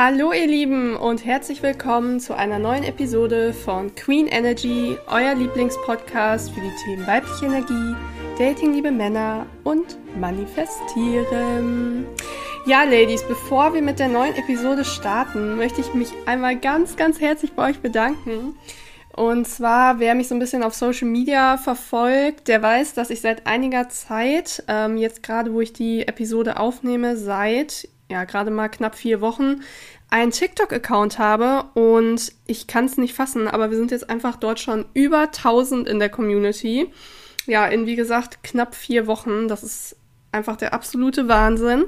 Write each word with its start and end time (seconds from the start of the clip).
Hallo 0.00 0.32
ihr 0.32 0.46
Lieben 0.46 0.94
und 0.94 1.24
herzlich 1.24 1.60
willkommen 1.60 2.20
zu 2.20 2.32
einer 2.36 2.60
neuen 2.60 2.84
Episode 2.84 3.52
von 3.52 3.92
Queen 3.96 4.28
Energy, 4.28 4.96
euer 5.08 5.34
Lieblingspodcast 5.34 6.52
für 6.52 6.60
die 6.60 6.84
Themen 6.84 7.04
weibliche 7.04 7.46
Energie, 7.46 7.96
Dating, 8.38 8.74
liebe 8.74 8.92
Männer 8.92 9.46
und 9.64 9.98
Manifestieren. 10.16 12.06
Ja, 12.64 12.84
Ladies, 12.84 13.24
bevor 13.24 13.74
wir 13.74 13.82
mit 13.82 13.98
der 13.98 14.06
neuen 14.06 14.36
Episode 14.36 14.84
starten, 14.84 15.56
möchte 15.56 15.80
ich 15.80 15.92
mich 15.94 16.10
einmal 16.26 16.54
ganz, 16.54 16.94
ganz 16.94 17.18
herzlich 17.20 17.54
bei 17.54 17.68
euch 17.68 17.80
bedanken. 17.80 18.54
Und 19.16 19.48
zwar, 19.48 19.98
wer 19.98 20.14
mich 20.14 20.28
so 20.28 20.36
ein 20.36 20.38
bisschen 20.38 20.62
auf 20.62 20.76
Social 20.76 21.08
Media 21.08 21.56
verfolgt, 21.56 22.46
der 22.46 22.62
weiß, 22.62 22.94
dass 22.94 23.10
ich 23.10 23.20
seit 23.20 23.48
einiger 23.48 23.88
Zeit, 23.88 24.62
ähm, 24.68 24.96
jetzt 24.96 25.24
gerade 25.24 25.52
wo 25.52 25.60
ich 25.60 25.72
die 25.72 26.06
Episode 26.06 26.60
aufnehme, 26.60 27.16
seit 27.16 27.88
ja 28.10 28.24
gerade 28.24 28.50
mal 28.50 28.68
knapp 28.68 28.94
vier 28.94 29.20
Wochen 29.20 29.62
einen 30.10 30.30
TikTok-Account 30.30 31.18
habe 31.18 31.64
und 31.74 32.32
ich 32.46 32.66
kann 32.66 32.86
es 32.86 32.96
nicht 32.96 33.14
fassen, 33.14 33.46
aber 33.46 33.70
wir 33.70 33.76
sind 33.76 33.90
jetzt 33.90 34.08
einfach 34.08 34.36
dort 34.36 34.58
schon 34.58 34.86
über 34.94 35.22
1000 35.22 35.86
in 35.86 35.98
der 35.98 36.08
Community. 36.08 36.90
Ja, 37.46 37.66
in 37.66 37.86
wie 37.86 37.96
gesagt 37.96 38.42
knapp 38.42 38.74
vier 38.74 39.06
Wochen. 39.06 39.48
Das 39.48 39.62
ist 39.62 39.96
einfach 40.32 40.56
der 40.56 40.72
absolute 40.72 41.28
Wahnsinn. 41.28 41.84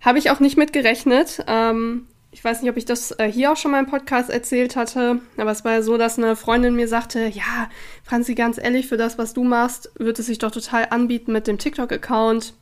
Habe 0.00 0.18
ich 0.18 0.30
auch 0.30 0.40
nicht 0.40 0.56
mit 0.56 0.72
gerechnet. 0.72 1.44
Ähm, 1.46 2.06
ich 2.30 2.44
weiß 2.44 2.62
nicht, 2.62 2.70
ob 2.70 2.76
ich 2.76 2.84
das 2.84 3.12
äh, 3.12 3.30
hier 3.30 3.52
auch 3.52 3.56
schon 3.56 3.70
mal 3.70 3.78
im 3.78 3.90
Podcast 3.90 4.30
erzählt 4.30 4.74
hatte, 4.74 5.20
aber 5.36 5.52
es 5.52 5.64
war 5.64 5.72
ja 5.72 5.82
so, 5.82 5.96
dass 5.96 6.18
eine 6.18 6.34
Freundin 6.34 6.74
mir 6.74 6.88
sagte, 6.88 7.26
ja, 7.26 7.70
Franzi, 8.02 8.34
ganz 8.34 8.58
ehrlich, 8.58 8.88
für 8.88 8.96
das, 8.96 9.18
was 9.18 9.34
du 9.34 9.44
machst, 9.44 9.92
wird 9.96 10.18
es 10.18 10.26
sich 10.26 10.38
doch 10.38 10.50
total 10.50 10.88
anbieten 10.90 11.32
mit 11.32 11.46
dem 11.46 11.58
TikTok-Account. 11.58 12.54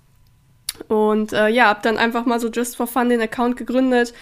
Und 0.89 1.33
äh, 1.33 1.49
ja, 1.49 1.67
hab 1.67 1.83
dann 1.83 1.99
einfach 1.99 2.25
mal 2.25 2.41
so 2.41 2.49
just 2.49 2.77
for 2.77 2.87
fun 2.87 3.09
den 3.09 3.21
Account 3.21 3.57
gegründet. 3.57 4.13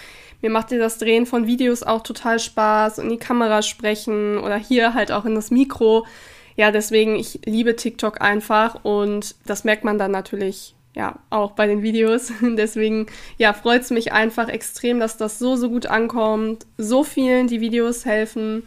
Mir 0.42 0.50
macht 0.50 0.72
das 0.72 0.98
Drehen 0.98 1.26
von 1.26 1.46
Videos 1.46 1.82
auch 1.82 2.02
total 2.02 2.38
Spaß 2.38 2.98
und 2.98 3.10
die 3.10 3.18
Kamera 3.18 3.62
sprechen 3.62 4.38
oder 4.38 4.56
hier 4.56 4.94
halt 4.94 5.12
auch 5.12 5.26
in 5.26 5.34
das 5.34 5.50
Mikro. 5.50 6.06
Ja, 6.56 6.70
deswegen, 6.70 7.16
ich 7.16 7.40
liebe 7.44 7.76
TikTok 7.76 8.20
einfach 8.20 8.84
und 8.84 9.34
das 9.46 9.64
merkt 9.64 9.84
man 9.84 9.98
dann 9.98 10.10
natürlich 10.10 10.74
ja 10.94 11.18
auch 11.30 11.52
bei 11.52 11.66
den 11.66 11.82
Videos. 11.82 12.32
deswegen, 12.42 13.06
ja, 13.38 13.52
freut 13.52 13.82
es 13.82 13.90
mich 13.90 14.12
einfach 14.12 14.48
extrem, 14.48 15.00
dass 15.00 15.16
das 15.16 15.38
so, 15.38 15.56
so 15.56 15.68
gut 15.68 15.86
ankommt, 15.86 16.66
so 16.78 17.04
vielen 17.04 17.46
die 17.46 17.60
Videos 17.60 18.04
helfen. 18.04 18.64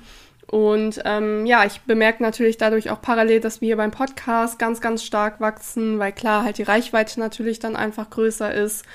Und 0.54 1.02
ähm, 1.04 1.48
ja, 1.48 1.66
ich 1.66 1.82
bemerke 1.82 2.22
natürlich 2.22 2.58
dadurch 2.58 2.92
auch 2.92 3.02
parallel, 3.02 3.40
dass 3.40 3.60
wir 3.60 3.66
hier 3.66 3.78
beim 3.78 3.90
Podcast 3.90 4.60
ganz, 4.60 4.82
ganz 4.82 5.04
stark 5.04 5.42
wachsen, 5.42 5.98
weil 5.98 6.12
klar 6.12 6.44
halt 6.44 6.60
die 6.60 6.64
Reichweite 6.64 7.20
natürlich 7.20 7.58
dann 7.58 7.76
einfach 7.76 8.12
größer 8.12 8.54
ist. 8.54 8.86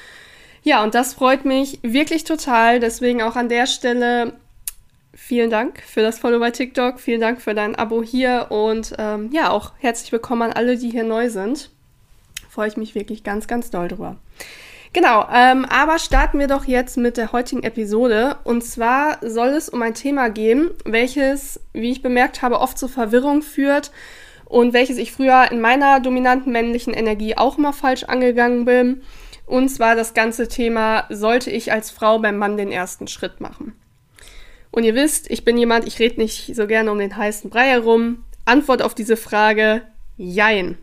Ja, 0.63 0.85
und 0.85 0.95
das 0.95 1.15
freut 1.15 1.45
mich 1.45 1.81
wirklich 1.83 2.23
total. 2.23 2.79
Deswegen 2.79 3.23
auch 3.23 3.35
an 3.35 3.49
der 3.49 3.67
Stelle 3.67 4.35
vielen 5.13 5.51
Dank 5.51 5.83
für 5.83 6.01
das 6.01 6.21
Follow 6.21 6.39
bei 6.39 6.53
TikTok. 6.53 7.01
Vielen 7.01 7.21
Dank 7.21 7.43
für 7.43 7.55
dein 7.55 7.75
Abo 7.75 8.05
hier 8.05 8.47
und 8.51 8.95
ähm, 8.97 9.31
ja, 9.33 9.51
auch 9.51 9.73
herzlich 9.81 10.13
willkommen 10.13 10.43
an 10.43 10.53
alle, 10.53 10.79
die 10.79 10.91
hier 10.91 11.03
neu 11.03 11.29
sind. 11.29 11.71
Freue 12.49 12.69
ich 12.69 12.77
mich 12.77 12.95
wirklich 12.95 13.25
ganz, 13.25 13.49
ganz 13.49 13.69
doll 13.71 13.89
drüber. 13.89 14.15
Genau, 14.93 15.27
ähm, 15.33 15.67
aber 15.67 15.99
starten 15.99 16.39
wir 16.39 16.47
doch 16.47 16.65
jetzt 16.65 16.97
mit 16.97 17.17
der 17.17 17.33
heutigen 17.33 17.63
Episode. 17.63 18.37
Und 18.45 18.65
zwar 18.65 19.19
soll 19.21 19.49
es 19.49 19.69
um 19.69 19.83
ein 19.83 19.95
Thema 19.95 20.31
gehen, 20.31 20.71
welches, 20.85 21.61
wie 21.73 21.91
ich 21.91 22.03
bemerkt 22.03 22.43
habe, 22.43 22.61
oft 22.61 22.79
zu 22.79 22.89
Verwirrung 22.89 23.43
führt 23.43 23.91
und 24.47 24.73
welches 24.73 24.97
ich 24.97 25.13
früher 25.13 25.51
in 25.51 25.61
meiner 25.61 26.01
dominanten 26.01 26.53
männlichen 26.53 26.95
Energie 26.95 27.37
auch 27.37 27.59
immer 27.59 27.73
falsch 27.73 28.05
angegangen 28.05 28.65
bin. 28.65 29.03
Und 29.47 29.69
zwar 29.69 29.95
das 29.95 30.15
ganze 30.15 30.49
Thema, 30.49 31.05
sollte 31.11 31.51
ich 31.51 31.73
als 31.73 31.91
Frau 31.91 32.19
beim 32.19 32.37
Mann 32.37 32.57
den 32.57 32.73
ersten 32.73 33.09
Schritt 33.09 33.41
machen? 33.41 33.75
Und 34.71 34.85
ihr 34.85 34.95
wisst, 34.95 35.31
ich 35.31 35.45
bin 35.45 35.57
jemand, 35.57 35.87
ich 35.87 35.99
rede 35.99 36.21
nicht 36.21 36.55
so 36.55 36.67
gerne 36.67 36.93
um 36.93 36.99
den 36.99 37.17
heißen 37.17 37.51
Brei 37.51 37.69
herum. 37.69 38.25
Antwort 38.45 38.83
auf 38.83 38.95
diese 38.95 39.17
Frage, 39.17 39.83
jein. 40.17 40.79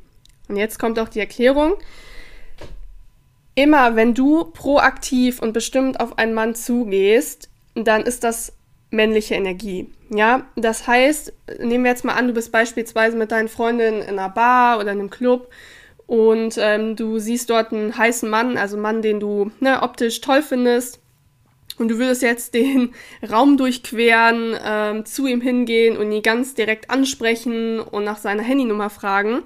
Und 0.47 0.57
jetzt 0.57 0.79
kommt 0.79 0.99
auch 0.99 1.09
die 1.09 1.19
Erklärung. 1.19 1.75
Immer 3.55 3.95
wenn 3.95 4.13
du 4.13 4.45
proaktiv 4.45 5.41
und 5.41 5.53
bestimmt 5.53 5.99
auf 5.99 6.17
einen 6.17 6.33
Mann 6.33 6.55
zugehst, 6.55 7.49
dann 7.73 8.03
ist 8.03 8.23
das 8.23 8.53
männliche 8.91 9.35
Energie. 9.35 9.89
Ja, 10.09 10.45
das 10.55 10.87
heißt, 10.87 11.33
nehmen 11.59 11.83
wir 11.83 11.91
jetzt 11.91 12.05
mal 12.05 12.13
an, 12.13 12.27
du 12.27 12.33
bist 12.33 12.51
beispielsweise 12.51 13.17
mit 13.17 13.31
deinen 13.31 13.47
Freundinnen 13.47 14.01
in 14.01 14.19
einer 14.19 14.29
Bar 14.29 14.79
oder 14.79 14.91
in 14.91 14.99
einem 14.99 15.09
Club 15.09 15.49
und 16.05 16.57
ähm, 16.59 16.95
du 16.95 17.17
siehst 17.17 17.49
dort 17.49 17.73
einen 17.73 17.97
heißen 17.97 18.29
Mann, 18.29 18.57
also 18.57 18.75
einen 18.75 18.83
Mann, 18.83 19.01
den 19.01 19.19
du 19.19 19.51
ne, 19.59 19.81
optisch 19.81 20.21
toll 20.21 20.41
findest, 20.41 20.99
und 21.77 21.89
du 21.89 21.97
würdest 21.97 22.21
jetzt 22.21 22.53
den 22.53 22.93
Raum 23.29 23.57
durchqueren, 23.57 24.55
ähm, 24.63 25.05
zu 25.05 25.27
ihm 25.27 25.41
hingehen 25.41 25.97
und 25.97 26.11
ihn 26.11 26.21
ganz 26.21 26.53
direkt 26.53 26.89
ansprechen 26.89 27.79
und 27.79 28.03
nach 28.03 28.17
seiner 28.17 28.43
Handynummer 28.43 28.89
fragen, 28.89 29.43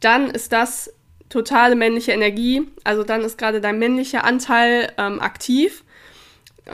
dann 0.00 0.30
ist 0.30 0.52
das 0.52 0.92
totale 1.28 1.76
männliche 1.76 2.12
Energie. 2.12 2.68
Also 2.84 3.04
dann 3.04 3.22
ist 3.22 3.38
gerade 3.38 3.60
dein 3.60 3.78
männlicher 3.78 4.24
Anteil 4.24 4.92
ähm, 4.98 5.20
aktiv. 5.20 5.84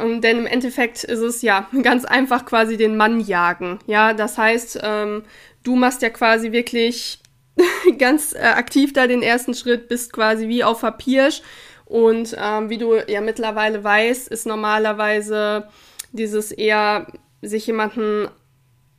Und 0.00 0.22
denn 0.22 0.38
im 0.38 0.46
Endeffekt 0.46 1.04
ist 1.04 1.20
es 1.20 1.42
ja 1.42 1.68
ganz 1.82 2.04
einfach 2.04 2.46
quasi 2.46 2.76
den 2.76 2.96
Mann 2.96 3.20
jagen. 3.20 3.78
Ja, 3.86 4.14
das 4.14 4.38
heißt, 4.38 4.80
ähm, 4.82 5.24
du 5.62 5.76
machst 5.76 6.02
ja 6.02 6.10
quasi 6.10 6.52
wirklich 6.52 7.20
ganz 7.98 8.34
äh, 8.34 8.38
aktiv 8.38 8.92
da 8.92 9.06
den 9.06 9.22
ersten 9.22 9.54
Schritt, 9.54 9.88
bist 9.88 10.12
quasi 10.12 10.48
wie 10.48 10.64
auf 10.64 10.80
Papiersch. 10.80 11.42
Und 11.84 12.34
ähm, 12.38 12.70
wie 12.70 12.78
du 12.78 12.94
ja 13.06 13.20
mittlerweile 13.20 13.84
weißt, 13.84 14.28
ist 14.28 14.46
normalerweise 14.46 15.68
dieses 16.12 16.50
eher 16.50 17.06
sich 17.42 17.66
jemanden 17.66 18.28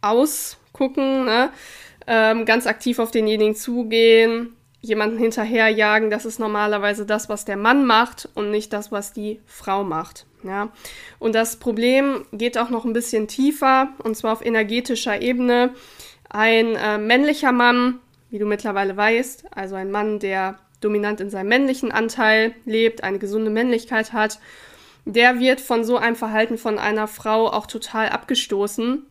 ausgucken, 0.01 1.25
ne? 1.25 1.49
ähm, 2.05 2.45
ganz 2.45 2.67
aktiv 2.67 2.99
auf 2.99 3.11
denjenigen 3.11 3.55
zugehen, 3.55 4.55
jemanden 4.83 5.17
hinterherjagen, 5.17 6.11
das 6.11 6.25
ist 6.25 6.39
normalerweise 6.39 7.07
das, 7.07 7.29
was 7.29 7.45
der 7.45 7.57
Mann 7.57 7.85
macht 7.87 8.29
und 8.35 8.51
nicht 8.51 8.71
das, 8.71 8.91
was 8.91 9.13
die 9.13 9.39
Frau 9.47 9.83
macht. 9.83 10.27
Ja? 10.43 10.69
Und 11.17 11.33
das 11.33 11.55
Problem 11.55 12.25
geht 12.31 12.59
auch 12.59 12.69
noch 12.69 12.85
ein 12.85 12.93
bisschen 12.93 13.27
tiefer, 13.27 13.89
und 14.03 14.15
zwar 14.15 14.33
auf 14.33 14.45
energetischer 14.45 15.21
Ebene. 15.21 15.71
Ein 16.29 16.75
äh, 16.75 16.99
männlicher 16.99 17.51
Mann 17.51 17.99
wie 18.33 18.39
du 18.39 18.47
mittlerweile 18.47 18.97
weißt, 18.97 19.45
also 19.55 19.75
ein 19.75 19.91
Mann, 19.91 20.17
der 20.17 20.57
dominant 20.81 21.21
in 21.21 21.29
seinem 21.29 21.49
männlichen 21.49 21.91
Anteil 21.91 22.55
lebt, 22.65 23.03
eine 23.03 23.19
gesunde 23.19 23.51
Männlichkeit 23.51 24.11
hat, 24.11 24.39
der 25.05 25.39
wird 25.39 25.61
von 25.61 25.83
so 25.83 25.97
einem 25.97 26.15
Verhalten 26.15 26.57
von 26.57 26.79
einer 26.79 27.07
Frau 27.07 27.47
auch 27.47 27.67
total 27.67 28.09
abgestoßen, 28.09 29.05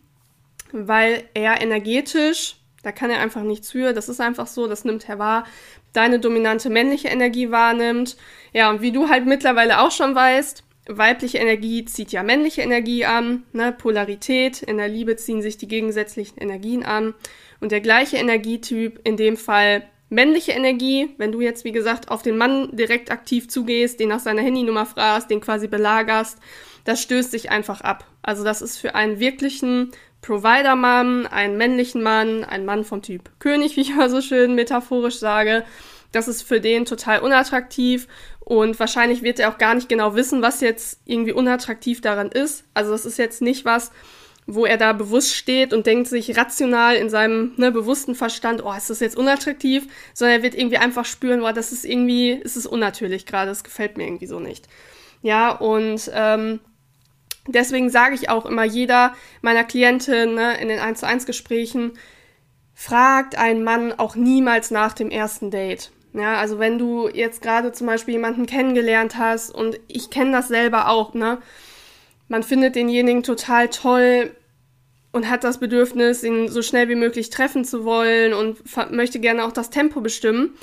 weil 0.72 1.22
er 1.34 1.60
energetisch, 1.60 2.56
da 2.82 2.92
kann 2.92 3.10
er 3.10 3.20
einfach 3.20 3.42
nichts 3.42 3.70
für, 3.70 3.92
das 3.92 4.08
ist 4.08 4.20
einfach 4.20 4.46
so, 4.46 4.66
das 4.66 4.84
nimmt 4.84 5.08
er 5.08 5.18
wahr, 5.18 5.44
deine 5.92 6.18
dominante 6.18 6.70
männliche 6.70 7.08
Energie 7.08 7.50
wahrnimmt. 7.50 8.16
Ja, 8.52 8.70
und 8.70 8.82
wie 8.82 8.92
du 8.92 9.08
halt 9.08 9.26
mittlerweile 9.26 9.80
auch 9.80 9.90
schon 9.90 10.14
weißt, 10.14 10.64
weibliche 10.88 11.38
Energie 11.38 11.84
zieht 11.84 12.12
ja 12.12 12.22
männliche 12.22 12.62
Energie 12.62 13.04
an, 13.04 13.44
ne? 13.52 13.72
Polarität, 13.72 14.62
in 14.62 14.78
der 14.78 14.88
Liebe 14.88 15.16
ziehen 15.16 15.42
sich 15.42 15.56
die 15.56 15.68
gegensätzlichen 15.68 16.38
Energien 16.38 16.84
an. 16.84 17.14
Und 17.60 17.70
der 17.70 17.80
gleiche 17.80 18.16
Energietyp, 18.16 19.00
in 19.04 19.16
dem 19.16 19.36
Fall 19.36 19.84
männliche 20.08 20.52
Energie, 20.52 21.10
wenn 21.18 21.32
du 21.32 21.40
jetzt, 21.40 21.64
wie 21.64 21.72
gesagt, 21.72 22.10
auf 22.10 22.22
den 22.22 22.36
Mann 22.36 22.68
direkt 22.76 23.10
aktiv 23.10 23.48
zugehst, 23.48 24.00
den 24.00 24.08
nach 24.08 24.20
seiner 24.20 24.42
Handynummer 24.42 24.84
fragst, 24.84 25.30
den 25.30 25.40
quasi 25.40 25.68
belagerst, 25.68 26.38
das 26.84 27.02
stößt 27.02 27.30
sich 27.30 27.50
einfach 27.50 27.80
ab. 27.80 28.04
Also 28.22 28.44
das 28.44 28.62
ist 28.62 28.78
für 28.78 28.94
einen 28.94 29.18
wirklichen 29.18 29.92
Provider-Mann, 30.22 31.26
einen 31.26 31.56
männlichen 31.56 32.02
Mann, 32.02 32.44
einen 32.44 32.64
Mann 32.64 32.84
vom 32.84 33.02
Typ 33.02 33.30
König, 33.38 33.76
wie 33.76 33.82
ich 33.82 33.94
mal 33.94 34.10
so 34.10 34.20
schön 34.20 34.54
metaphorisch 34.54 35.18
sage, 35.18 35.64
das 36.12 36.28
ist 36.28 36.42
für 36.42 36.60
den 36.60 36.84
total 36.84 37.20
unattraktiv 37.20 38.06
und 38.40 38.78
wahrscheinlich 38.78 39.22
wird 39.22 39.38
er 39.38 39.50
auch 39.50 39.58
gar 39.58 39.74
nicht 39.74 39.88
genau 39.88 40.14
wissen, 40.14 40.42
was 40.42 40.60
jetzt 40.60 41.00
irgendwie 41.06 41.32
unattraktiv 41.32 42.00
daran 42.00 42.30
ist. 42.30 42.64
Also 42.74 42.92
das 42.92 43.06
ist 43.06 43.18
jetzt 43.18 43.40
nicht 43.40 43.64
was, 43.64 43.92
wo 44.46 44.66
er 44.66 44.76
da 44.76 44.92
bewusst 44.92 45.34
steht 45.34 45.72
und 45.72 45.86
denkt 45.86 46.08
sich 46.08 46.36
rational 46.36 46.96
in 46.96 47.08
seinem 47.08 47.52
ne, 47.56 47.70
bewussten 47.72 48.14
Verstand, 48.14 48.62
oh, 48.64 48.72
ist 48.72 48.90
das 48.90 49.00
jetzt 49.00 49.16
unattraktiv, 49.16 49.86
sondern 50.12 50.38
er 50.38 50.42
wird 50.42 50.54
irgendwie 50.54 50.78
einfach 50.78 51.04
spüren, 51.04 51.42
oh, 51.42 51.52
das 51.52 51.72
ist 51.72 51.84
irgendwie, 51.84 52.32
ist 52.32 52.56
es 52.56 52.66
unnatürlich 52.66 53.24
gerade, 53.24 53.50
das 53.50 53.64
gefällt 53.64 53.96
mir 53.96 54.04
irgendwie 54.04 54.26
so 54.26 54.40
nicht. 54.40 54.68
Ja, 55.22 55.52
und 55.52 56.10
ähm, 56.12 56.60
deswegen 57.46 57.90
sage 57.90 58.14
ich 58.14 58.28
auch 58.28 58.46
immer 58.46 58.64
jeder 58.64 59.14
meiner 59.40 59.64
Klienten 59.64 60.34
ne, 60.34 60.60
in 60.60 60.68
den 60.68 60.78
1 60.78 61.00
zu 61.00 61.06
1 61.06 61.26
Gesprächen, 61.26 61.92
fragt 62.74 63.36
einen 63.36 63.64
Mann 63.64 63.92
auch 63.92 64.16
niemals 64.16 64.70
nach 64.70 64.92
dem 64.92 65.10
ersten 65.10 65.50
Date. 65.50 65.92
Ja, 66.14 66.36
also 66.36 66.58
wenn 66.58 66.78
du 66.78 67.08
jetzt 67.08 67.40
gerade 67.40 67.72
zum 67.72 67.86
Beispiel 67.86 68.14
jemanden 68.14 68.46
kennengelernt 68.46 69.16
hast 69.16 69.50
und 69.50 69.80
ich 69.88 70.10
kenne 70.10 70.32
das 70.32 70.48
selber 70.48 70.88
auch, 70.88 71.14
ne? 71.14 71.38
Man 72.28 72.42
findet 72.42 72.76
denjenigen 72.76 73.22
total 73.22 73.68
toll 73.68 74.34
und 75.12 75.28
hat 75.28 75.44
das 75.44 75.58
Bedürfnis, 75.58 76.22
ihn 76.22 76.48
so 76.48 76.62
schnell 76.62 76.88
wie 76.88 76.94
möglich 76.94 77.30
treffen 77.30 77.64
zu 77.64 77.84
wollen 77.84 78.32
und 78.32 78.58
möchte 78.90 79.20
gerne 79.20 79.44
auch 79.44 79.52
das 79.52 79.70
Tempo 79.70 80.00
bestimmen. 80.00 80.54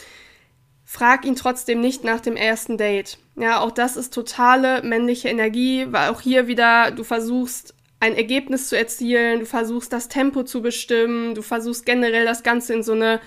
Frag 0.89 1.24
ihn 1.24 1.36
trotzdem 1.36 1.81
nicht 1.81 2.03
nach 2.03 2.19
dem 2.19 2.36
ersten 2.36 2.75
Date. 2.75 3.19
Ja, 3.36 3.59
auch 3.59 3.69
das 3.69 3.95
ist 3.95 4.12
totale 4.12 4.81
männliche 4.81 5.30
Energie, 5.30 5.86
weil 5.91 6.09
auch 6.09 6.19
hier 6.19 6.47
wieder 6.47 6.89
du 6.89 7.03
versuchst 7.03 7.75
ein 8.00 8.15
Ergebnis 8.15 8.69
zu 8.69 8.75
erzielen, 8.75 9.41
du 9.41 9.45
versuchst 9.45 9.94
das 9.94 10.07
Tempo 10.07 10.41
zu 10.41 10.63
bestimmen, 10.63 11.36
du 11.36 11.44
versuchst 11.44 11.86
generell 11.86 12.25
das 12.25 12.41
Ganze 12.41 12.74
in 12.74 12.81
so 12.81 12.94
eine 12.94 13.21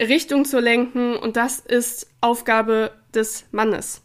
Richtung 0.00 0.44
zu 0.44 0.58
lenken 0.58 1.14
und 1.14 1.36
das 1.36 1.60
ist 1.60 2.08
Aufgabe 2.20 2.90
des 3.14 3.44
Mannes, 3.52 4.02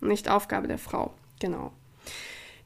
nicht 0.00 0.30
Aufgabe 0.30 0.68
der 0.68 0.78
Frau. 0.78 1.12
Genau. 1.38 1.70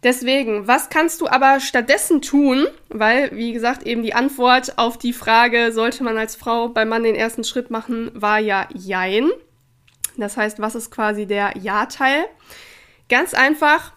Deswegen, 0.05 0.69
was 0.69 0.91
kannst 0.91 1.21
du 1.21 1.27
aber 1.27 1.59
stattdessen 1.59 2.23
tun? 2.23 2.69
Weil, 2.89 3.35
wie 3.35 3.53
gesagt, 3.53 3.83
eben 3.85 4.05
die 4.05 4.15
Antwort 4.15 4.79
auf 4.79 4.97
die 4.97 5.13
Frage, 5.13 5.73
sollte 5.73 6.05
man 6.05 6.17
als 6.17 6.37
Frau 6.37 6.69
beim 6.69 6.89
Mann 6.89 7.03
den 7.03 7.17
ersten 7.17 7.43
Schritt 7.43 7.71
machen, 7.71 8.13
war 8.15 8.39
ja 8.39 8.69
Jein. 8.73 9.29
Das 10.17 10.37
heißt, 10.37 10.61
was 10.61 10.75
ist 10.75 10.91
quasi 10.91 11.27
der 11.27 11.53
Ja-Teil? 11.59 12.25
Ganz 13.09 13.35
einfach, 13.35 13.93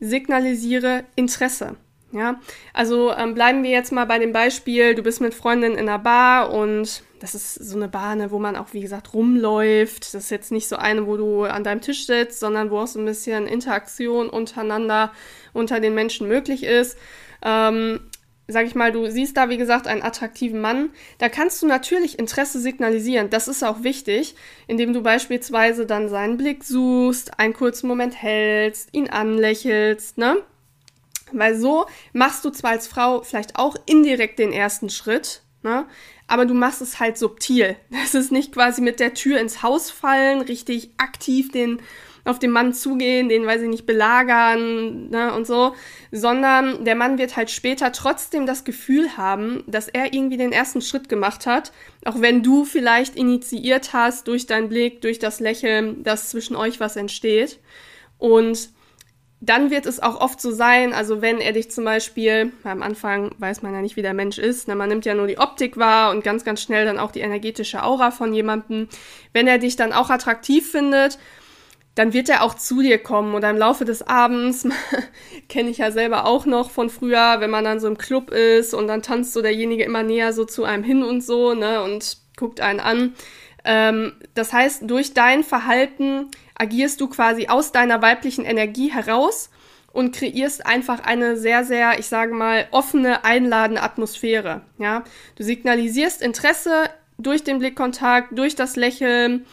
signalisiere 0.00 1.04
Interesse. 1.16 1.76
Ja, 2.12 2.40
also 2.74 3.12
ähm, 3.12 3.34
bleiben 3.34 3.62
wir 3.62 3.70
jetzt 3.70 3.92
mal 3.92 4.04
bei 4.04 4.18
dem 4.18 4.32
Beispiel, 4.32 4.96
du 4.96 5.02
bist 5.02 5.20
mit 5.20 5.32
Freundin 5.32 5.72
in 5.72 5.88
einer 5.88 6.00
Bar 6.00 6.52
und 6.52 7.04
das 7.20 7.36
ist 7.36 7.54
so 7.54 7.76
eine 7.76 7.86
Bar, 7.86 8.16
ne, 8.16 8.32
wo 8.32 8.40
man 8.40 8.56
auch, 8.56 8.72
wie 8.72 8.80
gesagt, 8.80 9.14
rumläuft. 9.14 10.12
Das 10.12 10.24
ist 10.24 10.30
jetzt 10.30 10.50
nicht 10.50 10.66
so 10.66 10.74
eine, 10.74 11.06
wo 11.06 11.16
du 11.16 11.44
an 11.44 11.62
deinem 11.62 11.82
Tisch 11.82 12.06
sitzt, 12.06 12.40
sondern 12.40 12.70
wo 12.70 12.78
auch 12.78 12.88
so 12.88 12.98
ein 12.98 13.04
bisschen 13.04 13.46
Interaktion 13.46 14.28
untereinander 14.28 15.12
unter 15.52 15.78
den 15.78 15.94
Menschen 15.94 16.26
möglich 16.26 16.64
ist. 16.64 16.98
Ähm, 17.42 18.09
sag 18.50 18.66
ich 18.66 18.74
mal, 18.74 18.92
du 18.92 19.10
siehst 19.10 19.36
da, 19.36 19.48
wie 19.48 19.56
gesagt, 19.56 19.86
einen 19.86 20.02
attraktiven 20.02 20.60
Mann, 20.60 20.90
da 21.18 21.28
kannst 21.28 21.62
du 21.62 21.66
natürlich 21.66 22.18
Interesse 22.18 22.60
signalisieren. 22.60 23.30
Das 23.30 23.48
ist 23.48 23.62
auch 23.62 23.82
wichtig, 23.82 24.34
indem 24.66 24.92
du 24.92 25.02
beispielsweise 25.02 25.86
dann 25.86 26.08
seinen 26.08 26.36
Blick 26.36 26.64
suchst, 26.64 27.38
einen 27.38 27.54
kurzen 27.54 27.88
Moment 27.88 28.20
hältst, 28.20 28.88
ihn 28.92 29.10
anlächelst, 29.10 30.18
ne? 30.18 30.36
Weil 31.32 31.56
so 31.56 31.86
machst 32.12 32.44
du 32.44 32.50
zwar 32.50 32.72
als 32.72 32.88
Frau 32.88 33.22
vielleicht 33.22 33.56
auch 33.56 33.76
indirekt 33.86 34.38
den 34.38 34.52
ersten 34.52 34.90
Schritt, 34.90 35.42
ne? 35.62 35.86
aber 36.30 36.46
du 36.46 36.54
machst 36.54 36.80
es 36.80 37.00
halt 37.00 37.18
subtil. 37.18 37.76
Das 37.90 38.14
ist 38.14 38.32
nicht 38.32 38.52
quasi 38.52 38.80
mit 38.80 39.00
der 39.00 39.14
Tür 39.14 39.40
ins 39.40 39.62
Haus 39.62 39.90
fallen, 39.90 40.40
richtig 40.40 40.90
aktiv 40.96 41.50
den 41.50 41.80
auf 42.24 42.38
den 42.38 42.50
Mann 42.50 42.72
zugehen, 42.72 43.28
den, 43.28 43.46
weiß 43.46 43.62
ich 43.62 43.68
nicht, 43.68 43.86
belagern 43.86 45.08
ne, 45.10 45.32
und 45.34 45.46
so, 45.46 45.74
sondern 46.12 46.84
der 46.84 46.94
Mann 46.94 47.18
wird 47.18 47.36
halt 47.36 47.50
später 47.50 47.92
trotzdem 47.92 48.46
das 48.46 48.64
Gefühl 48.64 49.16
haben, 49.16 49.64
dass 49.66 49.88
er 49.88 50.12
irgendwie 50.12 50.36
den 50.36 50.52
ersten 50.52 50.80
Schritt 50.80 51.08
gemacht 51.08 51.46
hat, 51.46 51.72
auch 52.04 52.20
wenn 52.20 52.42
du 52.42 52.64
vielleicht 52.64 53.16
initiiert 53.16 53.92
hast 53.92 54.28
durch 54.28 54.46
deinen 54.46 54.68
Blick, 54.68 55.00
durch 55.00 55.18
das 55.18 55.40
Lächeln, 55.40 56.02
dass 56.02 56.30
zwischen 56.30 56.56
euch 56.56 56.80
was 56.80 56.96
entsteht. 56.96 57.58
Und 58.18 58.70
dann 59.42 59.70
wird 59.70 59.86
es 59.86 60.00
auch 60.00 60.20
oft 60.20 60.38
so 60.40 60.52
sein, 60.52 60.92
also 60.92 61.22
wenn 61.22 61.40
er 61.40 61.52
dich 61.52 61.70
zum 61.70 61.84
Beispiel, 61.84 62.52
am 62.62 62.82
Anfang 62.82 63.34
weiß 63.38 63.62
man 63.62 63.72
ja 63.72 63.80
nicht, 63.80 63.96
wie 63.96 64.02
der 64.02 64.12
Mensch 64.12 64.36
ist, 64.36 64.68
ne, 64.68 64.74
man 64.74 64.90
nimmt 64.90 65.06
ja 65.06 65.14
nur 65.14 65.26
die 65.26 65.38
Optik 65.38 65.78
wahr 65.78 66.10
und 66.10 66.22
ganz, 66.22 66.44
ganz 66.44 66.60
schnell 66.60 66.84
dann 66.84 66.98
auch 66.98 67.10
die 67.10 67.20
energetische 67.20 67.82
Aura 67.82 68.10
von 68.10 68.34
jemandem. 68.34 68.88
Wenn 69.32 69.46
er 69.46 69.56
dich 69.56 69.76
dann 69.76 69.94
auch 69.94 70.10
attraktiv 70.10 70.70
findet, 70.70 71.18
dann 72.00 72.14
wird 72.14 72.30
er 72.30 72.42
auch 72.42 72.54
zu 72.54 72.80
dir 72.80 72.96
kommen 72.96 73.34
oder 73.34 73.50
im 73.50 73.58
Laufe 73.58 73.84
des 73.84 74.00
Abends, 74.00 74.66
kenne 75.50 75.68
ich 75.68 75.76
ja 75.76 75.90
selber 75.90 76.24
auch 76.24 76.46
noch 76.46 76.70
von 76.70 76.88
früher, 76.88 77.40
wenn 77.40 77.50
man 77.50 77.62
dann 77.62 77.78
so 77.78 77.88
im 77.88 77.98
Club 77.98 78.30
ist 78.30 78.72
und 78.72 78.88
dann 78.88 79.02
tanzt 79.02 79.34
so 79.34 79.42
derjenige 79.42 79.84
immer 79.84 80.02
näher 80.02 80.32
so 80.32 80.46
zu 80.46 80.64
einem 80.64 80.82
hin 80.82 81.02
und 81.02 81.22
so, 81.22 81.52
ne, 81.52 81.82
und 81.82 82.16
guckt 82.38 82.62
einen 82.62 82.80
an. 82.80 83.12
Ähm, 83.66 84.14
das 84.32 84.54
heißt, 84.54 84.84
durch 84.86 85.12
dein 85.12 85.44
Verhalten 85.44 86.30
agierst 86.54 87.02
du 87.02 87.08
quasi 87.08 87.48
aus 87.48 87.70
deiner 87.70 88.00
weiblichen 88.00 88.46
Energie 88.46 88.90
heraus 88.90 89.50
und 89.92 90.16
kreierst 90.16 90.64
einfach 90.64 91.00
eine 91.00 91.36
sehr, 91.36 91.64
sehr, 91.64 91.98
ich 91.98 92.06
sage 92.06 92.32
mal, 92.32 92.66
offene, 92.70 93.26
einladende 93.26 93.82
Atmosphäre. 93.82 94.62
Ja, 94.78 95.04
du 95.36 95.44
signalisierst 95.44 96.22
Interesse 96.22 96.84
durch 97.18 97.44
den 97.44 97.58
Blickkontakt, 97.58 98.38
durch 98.38 98.54
das 98.54 98.76
Lächeln, 98.76 99.44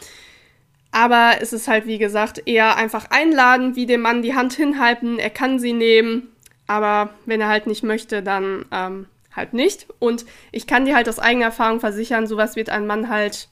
aber 0.90 1.36
es 1.40 1.52
ist 1.52 1.68
halt, 1.68 1.86
wie 1.86 1.98
gesagt, 1.98 2.42
eher 2.46 2.76
einfach 2.76 3.10
einladen, 3.10 3.76
wie 3.76 3.86
dem 3.86 4.00
Mann 4.00 4.22
die 4.22 4.34
Hand 4.34 4.54
hinhalten, 4.54 5.18
er 5.18 5.30
kann 5.30 5.58
sie 5.58 5.72
nehmen, 5.72 6.28
aber 6.66 7.10
wenn 7.26 7.40
er 7.40 7.48
halt 7.48 7.66
nicht 7.66 7.82
möchte, 7.82 8.22
dann 8.22 8.64
ähm, 8.72 9.06
halt 9.34 9.52
nicht. 9.52 9.86
Und 9.98 10.24
ich 10.52 10.66
kann 10.66 10.84
dir 10.84 10.94
halt 10.94 11.08
aus 11.08 11.18
eigener 11.18 11.46
Erfahrung 11.46 11.80
versichern, 11.80 12.26
sowas 12.26 12.56
wird 12.56 12.70
ein 12.70 12.86
Mann 12.86 13.08
halt 13.08 13.48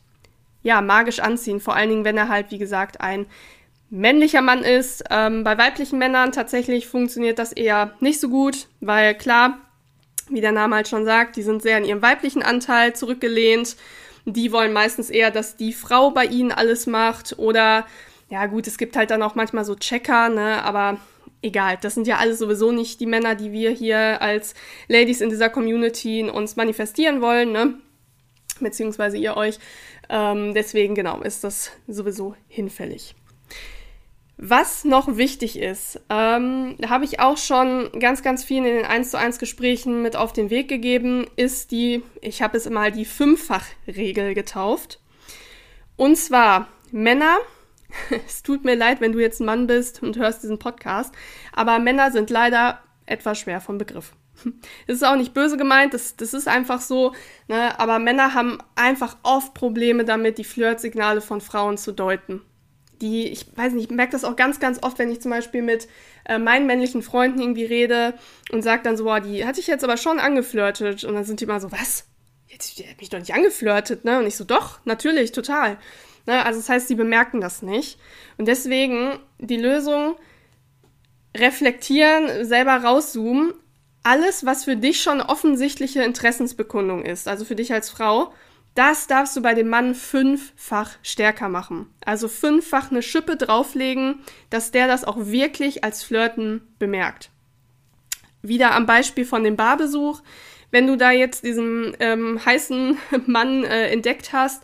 ja, 0.62 0.80
magisch 0.80 1.20
anziehen. 1.20 1.60
Vor 1.60 1.76
allen 1.76 1.90
Dingen, 1.90 2.04
wenn 2.04 2.16
er 2.16 2.28
halt, 2.28 2.50
wie 2.50 2.58
gesagt, 2.58 3.00
ein 3.00 3.26
männlicher 3.88 4.42
Mann 4.42 4.62
ist. 4.62 5.04
Ähm, 5.10 5.44
bei 5.44 5.56
weiblichen 5.56 5.98
Männern 5.98 6.32
tatsächlich 6.32 6.88
funktioniert 6.88 7.38
das 7.38 7.52
eher 7.52 7.92
nicht 8.00 8.20
so 8.20 8.28
gut, 8.28 8.66
weil 8.80 9.14
klar, 9.14 9.58
wie 10.28 10.40
der 10.40 10.52
Name 10.52 10.74
halt 10.76 10.88
schon 10.88 11.04
sagt, 11.04 11.36
die 11.36 11.42
sind 11.42 11.62
sehr 11.62 11.78
in 11.78 11.84
ihrem 11.84 12.02
weiblichen 12.02 12.42
Anteil 12.42 12.94
zurückgelehnt. 12.94 13.76
Die 14.26 14.52
wollen 14.52 14.72
meistens 14.72 15.08
eher, 15.08 15.30
dass 15.30 15.56
die 15.56 15.72
Frau 15.72 16.10
bei 16.10 16.26
ihnen 16.26 16.52
alles 16.52 16.86
macht 16.86 17.38
oder 17.38 17.86
ja 18.28 18.46
gut, 18.46 18.66
es 18.66 18.76
gibt 18.76 18.96
halt 18.96 19.10
dann 19.10 19.22
auch 19.22 19.36
manchmal 19.36 19.64
so 19.64 19.76
Checker, 19.76 20.28
ne, 20.28 20.62
aber 20.64 20.98
egal, 21.42 21.78
das 21.80 21.94
sind 21.94 22.06
ja 22.06 22.16
alles 22.16 22.38
sowieso 22.38 22.72
nicht 22.72 23.00
die 23.00 23.06
Männer, 23.06 23.34
die 23.34 23.52
wir 23.52 23.70
hier 23.70 24.20
als 24.20 24.54
Ladies 24.88 25.20
in 25.20 25.28
dieser 25.30 25.48
Community 25.48 26.28
uns 26.28 26.56
manifestieren 26.56 27.20
wollen, 27.20 27.52
ne? 27.52 27.74
Beziehungsweise 28.60 29.16
ihr 29.16 29.36
euch. 29.36 29.58
Ähm, 30.08 30.54
deswegen, 30.54 30.94
genau, 30.94 31.20
ist 31.20 31.44
das 31.44 31.70
sowieso 31.86 32.34
hinfällig. 32.48 33.14
Was 34.38 34.84
noch 34.84 35.16
wichtig 35.16 35.58
ist, 35.58 35.98
ähm, 36.10 36.76
habe 36.86 37.06
ich 37.06 37.20
auch 37.20 37.38
schon 37.38 37.90
ganz, 37.98 38.22
ganz 38.22 38.44
vielen 38.44 38.66
in 38.66 38.76
den 38.76 38.84
1 38.84 39.12
zu 39.12 39.18
1 39.18 39.38
Gesprächen 39.38 40.02
mit 40.02 40.14
auf 40.14 40.34
den 40.34 40.50
Weg 40.50 40.68
gegeben, 40.68 41.26
ist 41.36 41.70
die, 41.70 42.02
ich 42.20 42.42
habe 42.42 42.58
es 42.58 42.68
mal 42.68 42.92
die 42.92 43.06
Fünffachregel 43.06 44.34
getauft. 44.34 45.00
Und 45.96 46.16
zwar 46.16 46.68
Männer, 46.92 47.38
es 48.26 48.42
tut 48.42 48.62
mir 48.62 48.74
leid, 48.74 49.00
wenn 49.00 49.12
du 49.12 49.20
jetzt 49.20 49.40
ein 49.40 49.46
Mann 49.46 49.66
bist 49.66 50.02
und 50.02 50.18
hörst 50.18 50.42
diesen 50.42 50.58
Podcast, 50.58 51.14
aber 51.54 51.78
Männer 51.78 52.10
sind 52.10 52.28
leider 52.28 52.80
etwas 53.06 53.38
schwer 53.38 53.62
vom 53.62 53.78
Begriff. 53.78 54.12
Das 54.86 54.96
ist 54.96 55.02
auch 55.02 55.16
nicht 55.16 55.32
böse 55.32 55.56
gemeint, 55.56 55.94
das, 55.94 56.14
das 56.14 56.34
ist 56.34 56.46
einfach 56.46 56.82
so, 56.82 57.14
ne? 57.48 57.80
aber 57.80 57.98
Männer 57.98 58.34
haben 58.34 58.58
einfach 58.74 59.16
oft 59.22 59.54
Probleme 59.54 60.04
damit, 60.04 60.36
die 60.36 60.44
Flirtsignale 60.44 61.22
von 61.22 61.40
Frauen 61.40 61.78
zu 61.78 61.92
deuten. 61.92 62.42
Die, 63.00 63.28
ich 63.28 63.46
weiß 63.56 63.72
nicht, 63.72 63.90
ich 63.90 63.96
merke 63.96 64.12
das 64.12 64.24
auch 64.24 64.36
ganz, 64.36 64.60
ganz 64.60 64.82
oft, 64.82 64.98
wenn 64.98 65.10
ich 65.10 65.20
zum 65.20 65.30
Beispiel 65.30 65.62
mit 65.62 65.88
äh, 66.24 66.38
meinen 66.38 66.66
männlichen 66.66 67.02
Freunden 67.02 67.40
irgendwie 67.40 67.64
rede 67.64 68.14
und 68.50 68.62
sage 68.62 68.82
dann 68.82 68.96
so, 68.96 69.04
boah, 69.04 69.20
die 69.20 69.44
hatte 69.44 69.60
ich 69.60 69.66
jetzt 69.66 69.84
aber 69.84 69.96
schon 69.96 70.18
angeflirtet. 70.18 71.04
Und 71.04 71.14
dann 71.14 71.24
sind 71.24 71.40
die 71.40 71.44
immer 71.44 71.60
so, 71.60 71.70
was? 71.72 72.06
Jetzt, 72.46 72.78
die 72.78 72.88
hat 72.88 72.98
mich 72.98 73.10
doch 73.10 73.18
nicht 73.18 73.34
angeflirtet, 73.34 74.04
ne? 74.04 74.18
Und 74.18 74.26
ich 74.26 74.36
so, 74.36 74.44
doch, 74.44 74.80
natürlich, 74.84 75.32
total. 75.32 75.78
Ne? 76.26 76.44
Also 76.44 76.60
das 76.60 76.68
heißt, 76.68 76.88
sie 76.88 76.94
bemerken 76.94 77.40
das 77.40 77.62
nicht. 77.62 77.98
Und 78.38 78.46
deswegen 78.48 79.18
die 79.38 79.56
Lösung, 79.56 80.16
reflektieren, 81.36 82.44
selber 82.46 82.76
rauszoomen 82.76 83.52
alles, 84.06 84.46
was 84.46 84.62
für 84.62 84.76
dich 84.76 85.02
schon 85.02 85.20
offensichtliche 85.20 86.04
Interessensbekundung 86.04 87.04
ist, 87.04 87.26
also 87.26 87.44
für 87.44 87.56
dich 87.56 87.72
als 87.72 87.90
Frau, 87.90 88.32
das 88.76 89.06
darfst 89.06 89.34
du 89.34 89.42
bei 89.42 89.54
dem 89.54 89.68
Mann 89.68 89.94
fünffach 89.94 90.92
stärker 91.02 91.48
machen. 91.48 91.86
Also 92.04 92.28
fünffach 92.28 92.90
eine 92.90 93.02
Schippe 93.02 93.36
drauflegen, 93.36 94.20
dass 94.50 94.70
der 94.70 94.86
das 94.86 95.04
auch 95.04 95.16
wirklich 95.18 95.82
als 95.82 96.02
Flirten 96.02 96.60
bemerkt. 96.78 97.30
Wieder 98.42 98.74
am 98.74 98.86
Beispiel 98.86 99.24
von 99.24 99.42
dem 99.42 99.56
Barbesuch. 99.56 100.20
Wenn 100.70 100.86
du 100.86 100.96
da 100.96 101.10
jetzt 101.10 101.44
diesen 101.44 101.96
ähm, 102.00 102.38
heißen 102.44 102.98
Mann 103.26 103.64
äh, 103.64 103.88
entdeckt 103.88 104.34
hast, 104.34 104.62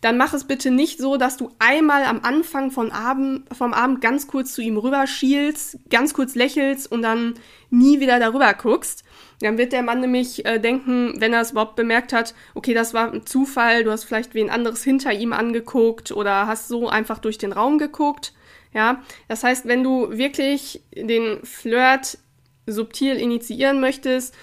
dann 0.00 0.16
mach 0.16 0.32
es 0.32 0.44
bitte 0.44 0.70
nicht 0.70 0.98
so, 0.98 1.16
dass 1.16 1.36
du 1.36 1.50
einmal 1.58 2.04
am 2.04 2.20
Anfang 2.24 2.70
von 2.70 2.90
Abend, 2.90 3.44
vom 3.54 3.72
Abend 3.72 4.00
ganz 4.00 4.26
kurz 4.26 4.52
zu 4.52 4.62
ihm 4.62 4.76
rüberschielst, 4.76 5.78
ganz 5.90 6.14
kurz 6.14 6.34
lächelst 6.34 6.90
und 6.90 7.02
dann 7.02 7.34
nie 7.70 8.00
wieder 8.00 8.18
darüber 8.18 8.52
guckst. 8.54 9.04
Dann 9.42 9.58
wird 9.58 9.72
der 9.72 9.82
Mann 9.82 10.00
nämlich 10.00 10.44
äh, 10.46 10.58
denken, 10.58 11.14
wenn 11.18 11.32
er 11.32 11.40
es 11.40 11.50
überhaupt 11.50 11.76
bemerkt 11.76 12.12
hat, 12.12 12.34
okay, 12.54 12.74
das 12.74 12.94
war 12.94 13.12
ein 13.12 13.26
Zufall, 13.26 13.84
du 13.84 13.90
hast 13.90 14.04
vielleicht 14.04 14.34
wen 14.34 14.50
anderes 14.50 14.84
hinter 14.84 15.12
ihm 15.12 15.32
angeguckt 15.32 16.12
oder 16.12 16.46
hast 16.46 16.68
so 16.68 16.88
einfach 16.88 17.18
durch 17.18 17.38
den 17.38 17.52
Raum 17.52 17.78
geguckt. 17.78 18.32
Ja, 18.72 19.02
das 19.28 19.44
heißt, 19.44 19.66
wenn 19.66 19.82
du 19.84 20.16
wirklich 20.16 20.82
den 20.94 21.44
Flirt 21.44 22.18
subtil 22.66 23.16
initiieren 23.16 23.80
möchtest, 23.80 24.34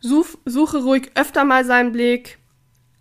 such, 0.00 0.38
suche 0.44 0.82
ruhig 0.82 1.10
öfter 1.14 1.44
mal 1.44 1.64
seinen 1.64 1.92
Blick, 1.92 2.38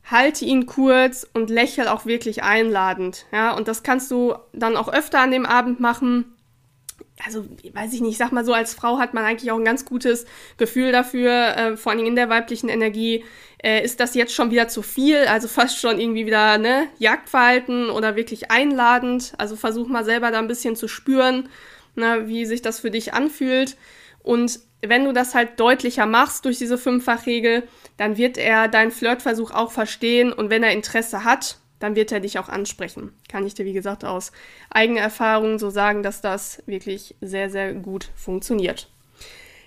halte 0.03 0.45
ihn 0.45 0.65
kurz 0.65 1.27
und 1.33 1.49
lächel 1.49 1.87
auch 1.87 2.05
wirklich 2.05 2.43
einladend. 2.43 3.25
Ja, 3.31 3.55
und 3.55 3.67
das 3.67 3.83
kannst 3.83 4.11
du 4.11 4.35
dann 4.53 4.75
auch 4.75 4.91
öfter 4.91 5.19
an 5.19 5.31
dem 5.31 5.45
Abend 5.45 5.79
machen. 5.79 6.30
Also 7.25 7.45
weiß 7.73 7.93
ich 7.93 8.01
nicht, 8.01 8.11
ich 8.11 8.17
sag 8.17 8.31
mal 8.31 8.45
so, 8.45 8.53
als 8.53 8.73
Frau 8.73 8.99
hat 8.99 9.13
man 9.13 9.23
eigentlich 9.23 9.51
auch 9.51 9.57
ein 9.57 9.65
ganz 9.65 9.85
gutes 9.85 10.25
Gefühl 10.57 10.91
dafür, 10.91 11.55
äh, 11.55 11.77
vor 11.77 11.91
allem 11.91 12.05
in 12.05 12.15
der 12.15 12.29
weiblichen 12.29 12.69
Energie, 12.69 13.23
äh, 13.63 13.83
ist 13.83 13.99
das 13.99 14.15
jetzt 14.15 14.33
schon 14.33 14.51
wieder 14.51 14.67
zu 14.67 14.81
viel, 14.81 15.25
also 15.25 15.47
fast 15.47 15.79
schon 15.79 15.99
irgendwie 15.99 16.25
wieder, 16.25 16.57
ne, 16.57 16.87
Jagdverhalten 16.97 17.89
oder 17.89 18.15
wirklich 18.15 18.51
einladend. 18.51 19.33
Also 19.37 19.55
versuch 19.55 19.87
mal 19.87 20.05
selber 20.05 20.31
da 20.31 20.39
ein 20.39 20.47
bisschen 20.47 20.75
zu 20.75 20.87
spüren, 20.87 21.49
ne, 21.95 22.27
wie 22.27 22.45
sich 22.45 22.61
das 22.61 22.79
für 22.79 22.91
dich 22.91 23.13
anfühlt. 23.13 23.77
Und 24.23 24.59
wenn 24.81 25.05
du 25.05 25.13
das 25.13 25.35
halt 25.35 25.59
deutlicher 25.59 26.05
machst 26.05 26.45
durch 26.45 26.57
diese 26.57 26.77
Fünffachregel, 26.77 27.63
dann 27.97 28.17
wird 28.17 28.37
er 28.37 28.67
deinen 28.67 28.91
Flirtversuch 28.91 29.51
auch 29.51 29.71
verstehen 29.71 30.33
und 30.33 30.49
wenn 30.49 30.63
er 30.63 30.71
Interesse 30.71 31.23
hat, 31.23 31.57
dann 31.81 31.95
wird 31.95 32.11
er 32.11 32.19
dich 32.19 32.39
auch 32.39 32.47
ansprechen. 32.47 33.11
Kann 33.27 33.45
ich 33.45 33.53
dir, 33.53 33.65
wie 33.65 33.73
gesagt, 33.73 34.05
aus 34.05 34.31
eigener 34.69 35.01
Erfahrung 35.01 35.59
so 35.59 35.69
sagen, 35.69 36.03
dass 36.03 36.21
das 36.21 36.63
wirklich 36.65 37.15
sehr, 37.21 37.49
sehr 37.49 37.73
gut 37.73 38.09
funktioniert. 38.15 38.89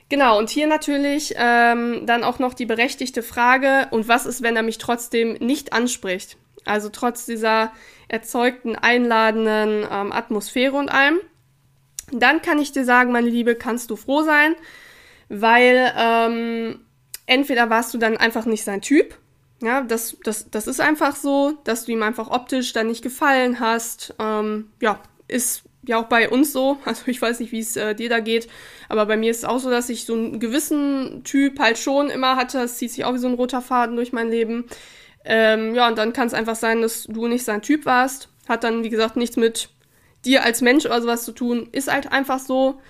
Genau, 0.08 0.38
und 0.38 0.48
hier 0.48 0.66
natürlich 0.66 1.34
ähm, 1.36 2.06
dann 2.06 2.24
auch 2.24 2.38
noch 2.38 2.54
die 2.54 2.66
berechtigte 2.66 3.22
Frage, 3.22 3.88
und 3.90 4.06
was 4.06 4.26
ist, 4.26 4.42
wenn 4.42 4.56
er 4.56 4.62
mich 4.62 4.78
trotzdem 4.78 5.34
nicht 5.34 5.72
anspricht? 5.72 6.36
Also 6.64 6.88
trotz 6.88 7.26
dieser 7.26 7.72
erzeugten, 8.08 8.76
einladenden 8.76 9.86
ähm, 9.90 10.12
Atmosphäre 10.12 10.76
und 10.76 10.88
allem. 10.88 11.18
Dann 12.12 12.42
kann 12.42 12.58
ich 12.58 12.72
dir 12.72 12.84
sagen, 12.84 13.12
meine 13.12 13.28
Liebe, 13.28 13.54
kannst 13.54 13.90
du 13.90 13.96
froh 13.96 14.22
sein, 14.22 14.54
weil 15.28 15.92
ähm, 15.98 16.80
entweder 17.26 17.70
warst 17.70 17.92
du 17.94 17.98
dann 17.98 18.16
einfach 18.16 18.44
nicht 18.44 18.62
sein 18.62 18.82
Typ, 18.82 19.18
ja, 19.62 19.82
das, 19.82 20.16
das, 20.24 20.50
das 20.50 20.66
ist 20.66 20.80
einfach 20.80 21.16
so, 21.16 21.52
dass 21.64 21.84
du 21.84 21.92
ihm 21.92 22.02
einfach 22.02 22.30
optisch 22.30 22.72
dann 22.72 22.88
nicht 22.88 23.02
gefallen 23.02 23.60
hast. 23.60 24.14
Ähm, 24.18 24.70
ja, 24.80 25.00
ist 25.28 25.64
ja 25.86 25.98
auch 25.98 26.06
bei 26.06 26.28
uns 26.28 26.52
so. 26.52 26.78
Also 26.84 27.02
ich 27.06 27.20
weiß 27.20 27.40
nicht, 27.40 27.52
wie 27.52 27.60
es 27.60 27.76
äh, 27.76 27.94
dir 27.94 28.08
da 28.08 28.20
geht, 28.20 28.48
aber 28.88 29.06
bei 29.06 29.16
mir 29.16 29.30
ist 29.30 29.38
es 29.38 29.44
auch 29.44 29.58
so, 29.58 29.70
dass 29.70 29.88
ich 29.88 30.04
so 30.04 30.14
einen 30.14 30.40
gewissen 30.40 31.22
Typ 31.24 31.58
halt 31.58 31.78
schon 31.78 32.10
immer 32.10 32.36
hatte. 32.36 32.60
Es 32.60 32.76
zieht 32.76 32.92
sich 32.92 33.04
auch 33.04 33.14
wie 33.14 33.18
so 33.18 33.28
ein 33.28 33.34
roter 33.34 33.62
Faden 33.62 33.96
durch 33.96 34.12
mein 34.12 34.28
Leben. 34.28 34.66
Ähm, 35.24 35.74
ja, 35.74 35.88
und 35.88 35.96
dann 35.96 36.12
kann 36.12 36.26
es 36.26 36.34
einfach 36.34 36.56
sein, 36.56 36.82
dass 36.82 37.04
du 37.04 37.26
nicht 37.28 37.44
sein 37.44 37.62
Typ 37.62 37.86
warst. 37.86 38.28
Hat 38.48 38.64
dann, 38.64 38.84
wie 38.84 38.90
gesagt, 38.90 39.16
nichts 39.16 39.36
mit 39.36 39.70
dir 40.24 40.44
als 40.44 40.60
Mensch 40.60 40.84
oder 40.84 41.00
sowas 41.00 41.24
zu 41.24 41.32
tun. 41.32 41.68
Ist 41.72 41.90
halt 41.90 42.12
einfach 42.12 42.38
so. 42.38 42.80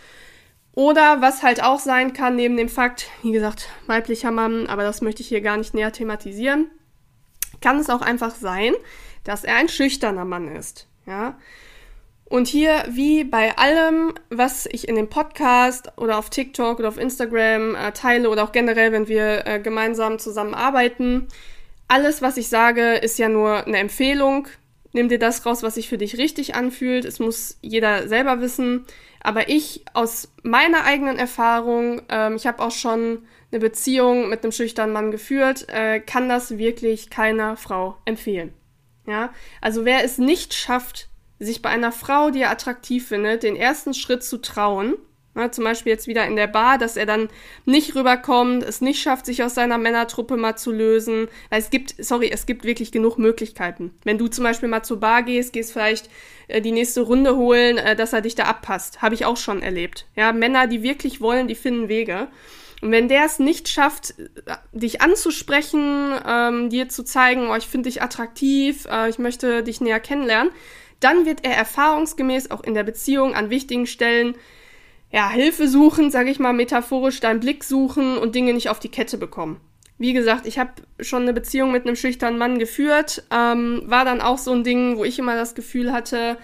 Oder 0.74 1.20
was 1.20 1.42
halt 1.42 1.62
auch 1.62 1.78
sein 1.78 2.12
kann, 2.12 2.34
neben 2.34 2.56
dem 2.56 2.68
Fakt, 2.68 3.08
wie 3.22 3.30
gesagt, 3.30 3.68
weiblicher 3.86 4.32
Mann, 4.32 4.66
aber 4.66 4.82
das 4.82 5.02
möchte 5.02 5.22
ich 5.22 5.28
hier 5.28 5.40
gar 5.40 5.56
nicht 5.56 5.72
näher 5.72 5.92
thematisieren, 5.92 6.70
kann 7.60 7.78
es 7.78 7.90
auch 7.90 8.02
einfach 8.02 8.34
sein, 8.34 8.74
dass 9.22 9.44
er 9.44 9.56
ein 9.56 9.68
schüchterner 9.68 10.24
Mann 10.24 10.48
ist. 10.48 10.88
Ja. 11.06 11.38
Und 12.24 12.48
hier, 12.48 12.84
wie 12.88 13.22
bei 13.22 13.56
allem, 13.56 14.14
was 14.30 14.66
ich 14.66 14.88
in 14.88 14.96
dem 14.96 15.08
Podcast 15.08 15.92
oder 15.96 16.18
auf 16.18 16.30
TikTok 16.30 16.80
oder 16.80 16.88
auf 16.88 16.98
Instagram 16.98 17.76
äh, 17.76 17.92
teile 17.92 18.28
oder 18.28 18.42
auch 18.42 18.52
generell, 18.52 18.90
wenn 18.90 19.06
wir 19.06 19.46
äh, 19.46 19.60
gemeinsam 19.60 20.18
zusammenarbeiten, 20.18 21.28
alles, 21.86 22.22
was 22.22 22.36
ich 22.36 22.48
sage, 22.48 22.94
ist 22.94 23.18
ja 23.18 23.28
nur 23.28 23.66
eine 23.66 23.78
Empfehlung. 23.78 24.48
Nimm 24.94 25.08
dir 25.08 25.18
das 25.18 25.44
raus, 25.44 25.64
was 25.64 25.74
sich 25.74 25.88
für 25.88 25.98
dich 25.98 26.18
richtig 26.18 26.54
anfühlt. 26.54 27.04
Es 27.04 27.18
muss 27.18 27.58
jeder 27.62 28.06
selber 28.06 28.40
wissen. 28.40 28.86
Aber 29.20 29.48
ich 29.48 29.84
aus 29.92 30.32
meiner 30.44 30.84
eigenen 30.84 31.18
Erfahrung, 31.18 32.02
ähm, 32.08 32.36
ich 32.36 32.46
habe 32.46 32.62
auch 32.62 32.70
schon 32.70 33.26
eine 33.50 33.60
Beziehung 33.60 34.28
mit 34.28 34.44
einem 34.44 34.52
schüchternen 34.52 34.92
Mann 34.92 35.10
geführt, 35.10 35.68
äh, 35.68 35.98
kann 35.98 36.28
das 36.28 36.58
wirklich 36.58 37.10
keiner 37.10 37.56
Frau 37.56 37.96
empfehlen. 38.04 38.52
Ja, 39.04 39.32
also 39.60 39.84
wer 39.84 40.04
es 40.04 40.18
nicht 40.18 40.54
schafft, 40.54 41.08
sich 41.40 41.60
bei 41.60 41.70
einer 41.70 41.90
Frau, 41.90 42.30
die 42.30 42.42
er 42.42 42.50
attraktiv 42.52 43.08
findet, 43.08 43.42
den 43.42 43.56
ersten 43.56 43.94
Schritt 43.94 44.22
zu 44.22 44.40
trauen, 44.40 44.94
na, 45.34 45.50
zum 45.50 45.64
Beispiel 45.64 45.92
jetzt 45.92 46.06
wieder 46.06 46.26
in 46.26 46.36
der 46.36 46.46
Bar, 46.46 46.78
dass 46.78 46.96
er 46.96 47.06
dann 47.06 47.28
nicht 47.64 47.94
rüberkommt, 47.94 48.62
es 48.62 48.80
nicht 48.80 49.02
schafft, 49.02 49.26
sich 49.26 49.42
aus 49.42 49.54
seiner 49.54 49.78
Männertruppe 49.78 50.36
mal 50.36 50.56
zu 50.56 50.70
lösen. 50.70 51.28
Weil 51.50 51.60
es 51.60 51.70
gibt, 51.70 51.94
sorry, 51.98 52.30
es 52.32 52.46
gibt 52.46 52.64
wirklich 52.64 52.92
genug 52.92 53.18
Möglichkeiten. 53.18 53.92
Wenn 54.04 54.18
du 54.18 54.28
zum 54.28 54.44
Beispiel 54.44 54.68
mal 54.68 54.84
zur 54.84 55.00
Bar 55.00 55.22
gehst, 55.22 55.52
gehst 55.52 55.72
vielleicht 55.72 56.08
äh, 56.48 56.60
die 56.60 56.72
nächste 56.72 57.00
Runde 57.00 57.36
holen, 57.36 57.78
äh, 57.78 57.96
dass 57.96 58.12
er 58.12 58.20
dich 58.20 58.36
da 58.36 58.44
abpasst. 58.44 59.02
Habe 59.02 59.14
ich 59.14 59.24
auch 59.24 59.36
schon 59.36 59.62
erlebt. 59.62 60.06
Ja, 60.14 60.32
Männer, 60.32 60.66
die 60.68 60.82
wirklich 60.82 61.20
wollen, 61.20 61.48
die 61.48 61.56
finden 61.56 61.88
Wege. 61.88 62.28
Und 62.80 62.92
wenn 62.92 63.08
der 63.08 63.24
es 63.24 63.38
nicht 63.38 63.68
schafft, 63.68 64.14
äh, 64.18 64.56
dich 64.72 65.00
anzusprechen, 65.00 66.14
ähm, 66.26 66.70
dir 66.70 66.88
zu 66.88 67.02
zeigen, 67.02 67.48
oh, 67.48 67.56
ich 67.56 67.66
finde 67.66 67.88
dich 67.88 68.02
attraktiv, 68.02 68.86
äh, 68.90 69.08
ich 69.08 69.18
möchte 69.18 69.62
dich 69.62 69.80
näher 69.80 70.00
kennenlernen, 70.00 70.52
dann 71.00 71.26
wird 71.26 71.44
er 71.44 71.56
erfahrungsgemäß 71.56 72.50
auch 72.50 72.62
in 72.62 72.74
der 72.74 72.84
Beziehung 72.84 73.34
an 73.34 73.50
wichtigen 73.50 73.86
Stellen 73.86 74.36
ja, 75.14 75.30
Hilfe 75.30 75.68
suchen, 75.68 76.10
sage 76.10 76.28
ich 76.28 76.40
mal 76.40 76.52
metaphorisch, 76.52 77.20
deinen 77.20 77.38
Blick 77.38 77.62
suchen 77.62 78.18
und 78.18 78.34
Dinge 78.34 78.52
nicht 78.52 78.68
auf 78.68 78.80
die 78.80 78.88
Kette 78.88 79.16
bekommen. 79.16 79.60
Wie 79.96 80.12
gesagt, 80.12 80.44
ich 80.44 80.58
habe 80.58 80.72
schon 80.98 81.22
eine 81.22 81.32
Beziehung 81.32 81.70
mit 81.70 81.86
einem 81.86 81.94
schüchternen 81.94 82.36
Mann 82.36 82.58
geführt, 82.58 83.22
ähm, 83.30 83.82
war 83.86 84.04
dann 84.04 84.20
auch 84.20 84.38
so 84.38 84.50
ein 84.50 84.64
Ding, 84.64 84.96
wo 84.96 85.04
ich 85.04 85.20
immer 85.20 85.36
das 85.36 85.54
Gefühl 85.54 85.92
hatte, 85.92 86.36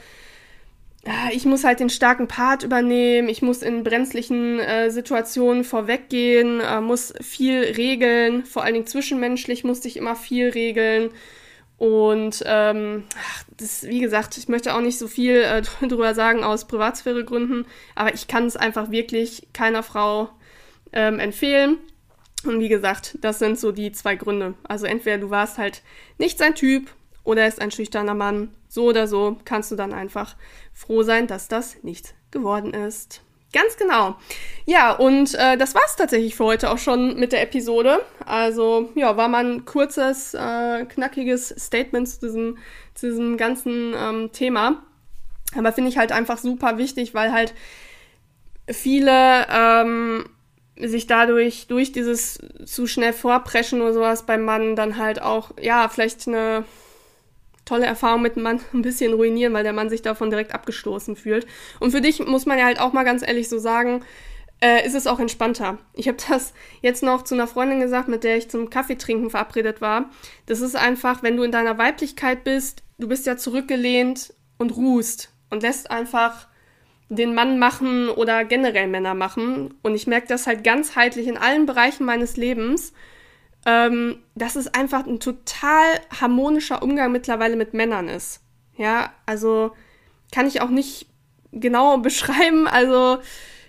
ich 1.33 1.47
muss 1.47 1.65
halt 1.65 1.81
den 1.81 1.91
starken 1.91 2.29
Part 2.29 2.63
übernehmen, 2.63 3.29
ich 3.29 3.43
muss 3.43 3.63
in 3.63 3.83
brenzlichen 3.83 4.61
äh, 4.61 4.91
Situationen 4.91 5.65
vorweggehen, 5.65 6.61
äh, 6.61 6.81
muss 6.81 7.13
viel 7.21 7.63
regeln, 7.63 8.45
vor 8.45 8.63
allen 8.63 8.75
Dingen 8.75 8.87
zwischenmenschlich 8.87 9.65
musste 9.65 9.89
ich 9.89 9.97
immer 9.97 10.15
viel 10.15 10.51
regeln. 10.51 11.11
Und 11.81 12.43
ähm, 12.45 13.05
das, 13.57 13.85
wie 13.85 14.01
gesagt, 14.01 14.37
ich 14.37 14.49
möchte 14.49 14.75
auch 14.75 14.83
nicht 14.83 14.99
so 14.99 15.09
viel 15.09 15.37
äh, 15.37 15.63
drüber 15.89 16.15
sagen 16.15 16.45
aus 16.45 16.67
Privatsphäregründen, 16.67 17.65
aber 17.95 18.13
ich 18.13 18.29
kann 18.29 18.45
es 18.45 18.59
einfach 18.59 18.91
wirklich 18.91 19.49
keiner 19.55 19.83
Frau 19.83 20.29
ähm, 20.93 21.19
empfehlen. 21.19 21.79
Und 22.45 22.61
wie 22.61 22.69
gesagt, 22.69 23.17
das 23.23 23.39
sind 23.39 23.59
so 23.59 23.73
die 23.73 23.93
zwei 23.93 24.15
Gründe. 24.15 24.53
Also 24.63 24.85
entweder 24.85 25.17
du 25.17 25.31
warst 25.31 25.57
halt 25.57 25.81
nicht 26.19 26.37
sein 26.37 26.55
Typ 26.55 26.91
oder 27.25 27.43
er 27.43 27.49
ist 27.49 27.63
ein 27.63 27.71
schüchterner 27.71 28.13
Mann. 28.13 28.55
So 28.69 28.85
oder 28.85 29.07
so 29.07 29.39
kannst 29.47 29.73
du 29.73 29.77
dann 29.77 29.95
einfach 29.95 30.37
froh 30.75 31.03
sein, 31.03 31.29
dass 31.29 31.49
das 31.49 31.83
nicht 31.83 32.13
geworden 32.31 32.75
ist. 32.75 33.23
Ganz 33.53 33.77
genau. 33.77 34.17
Ja, 34.65 34.93
und 34.93 35.35
äh, 35.35 35.57
das 35.57 35.75
war's 35.75 35.97
tatsächlich 35.97 36.37
für 36.37 36.45
heute 36.45 36.71
auch 36.71 36.79
schon 36.79 37.19
mit 37.19 37.33
der 37.33 37.43
Episode. 37.43 38.01
Also, 38.25 38.91
ja, 38.95 39.17
war 39.17 39.27
mal 39.27 39.45
ein 39.45 39.65
kurzes, 39.65 40.35
äh, 40.35 40.85
knackiges 40.85 41.49
Statement 41.59 42.09
zu 42.09 42.21
diesem, 42.21 42.59
zu 42.95 43.09
diesem 43.09 43.37
ganzen 43.37 43.95
ähm, 43.97 44.31
Thema. 44.33 44.83
Aber 45.57 45.73
finde 45.73 45.91
ich 45.91 45.99
halt 45.99 46.13
einfach 46.13 46.39
super 46.39 46.79
wichtig, 46.79 47.13
weil 47.13 47.33
halt 47.33 47.55
viele 48.69 49.47
ähm, 49.51 50.27
sich 50.77 51.09
dadurch, 51.09 51.67
durch 51.67 51.91
dieses 51.91 52.39
zu 52.65 52.87
schnell 52.87 53.13
vorpreschen 53.13 53.81
oder 53.81 53.93
sowas 53.93 54.27
beim 54.27 54.45
Mann 54.45 54.77
dann 54.77 54.97
halt 54.97 55.21
auch, 55.21 55.51
ja, 55.61 55.89
vielleicht 55.89 56.29
eine 56.29 56.65
tolle 57.71 57.87
Erfahrung 57.87 58.21
mit 58.23 58.35
dem 58.35 58.43
Mann 58.43 58.61
ein 58.75 58.83
bisschen 58.83 59.13
ruinieren, 59.13 59.53
weil 59.53 59.63
der 59.63 59.73
Mann 59.73 59.89
sich 59.89 60.03
davon 60.03 60.31
direkt 60.31 60.55
abgestoßen 60.55 61.15
fühlt. 61.15 61.47
Und 61.79 61.93
für 61.93 62.01
dich 62.01 62.19
muss 62.27 62.45
man 62.45 62.59
ja 62.59 62.65
halt 62.65 62.81
auch 62.81 62.93
mal 62.93 63.05
ganz 63.05 63.27
ehrlich 63.27 63.49
so 63.49 63.59
sagen, 63.59 64.05
äh, 64.61 64.85
ist 64.85 64.97
es 64.97 65.07
auch 65.07 65.21
entspannter. 65.21 65.79
Ich 65.95 66.09
habe 66.09 66.19
das 66.29 66.53
jetzt 66.83 67.05
noch 67.05 67.23
zu 67.23 67.35
einer 67.35 67.47
Freundin 67.47 67.81
gesagt, 67.81 68.09
mit 68.09 68.25
der 68.25 68.37
ich 68.37 68.51
zum 68.51 68.71
Kaffeetrinken 68.71 69.31
verabredet 69.31 69.81
war. 69.81 70.11
Das 70.47 70.61
ist 70.61 70.75
einfach, 70.75 71.23
wenn 71.23 71.37
du 71.37 71.45
in 71.45 71.53
deiner 71.53 71.79
Weiblichkeit 71.79 72.43
bist, 72.43 72.83
du 72.99 73.07
bist 73.07 73.25
ja 73.27 73.37
zurückgelehnt 73.37 74.35
und 74.59 74.77
ruhst 74.77 75.33
und 75.49 75.63
lässt 75.63 75.93
einfach 75.93 76.49
den 77.09 77.35
Mann 77.35 77.59
machen 77.61 78.09
oder 78.09 78.45
generell 78.45 78.89
Männer 78.89 79.15
machen. 79.15 79.75
Und 79.83 79.95
ich 79.95 80.09
merke 80.09 80.27
das 80.27 80.49
halt 80.49 80.65
ganzheitlich 80.65 81.29
in 81.29 81.39
allen 81.39 81.67
Bereichen 81.67 82.05
meines 82.05 82.37
Lebens 82.37 82.93
ähm, 83.67 84.23
dass 84.35 84.57
es 84.57 84.73
einfach 84.75 85.07
ein 85.07 85.21
total 85.21 85.87
harmonischer 86.21 86.83
Umgang 86.83 87.13
mittlerweile 87.13 87.57
mit 87.57 87.75
Männern 87.75 88.09
ist. 88.09 88.41
Ja, 88.77 89.13
also 89.27 89.73
kann 90.33 90.47
ich 90.47 90.63
auch 90.63 90.71
nicht 90.71 91.07
genau 91.53 91.99
beschreiben. 91.99 92.67
Also 92.67 93.19